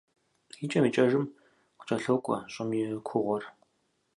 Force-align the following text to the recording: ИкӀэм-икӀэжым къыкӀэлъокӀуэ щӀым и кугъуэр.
ИкӀэм-икӀэжым 0.63 1.25
къыкӀэлъокӀуэ 1.79 2.37
щӀым 2.51 2.69
и 2.77 2.81
кугъуэр. 3.07 3.43